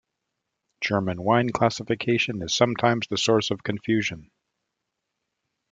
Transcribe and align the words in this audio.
German 0.83 1.21
wine 1.21 1.51
classification 1.51 2.41
is 2.41 2.55
sometimes 2.55 3.05
the 3.07 3.17
source 3.19 3.51
of 3.51 3.61
confusion. 3.61 4.31